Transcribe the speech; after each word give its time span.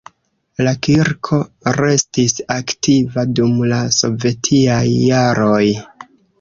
La 0.67 0.71
kirko 0.87 1.39
restis 1.75 2.33
aktiva 2.57 3.27
dum 3.41 3.55
la 3.75 3.85
sovetiaj 4.01 4.83
jaroj. 4.97 5.65